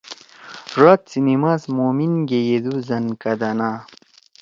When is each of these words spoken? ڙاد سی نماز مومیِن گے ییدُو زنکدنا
ڙاد 0.81 1.01
سی 1.09 1.19
نماز 1.27 1.61
مومیِن 1.75 2.13
گے 2.27 2.39
ییدُو 2.49 2.75
زنکدنا 2.87 3.69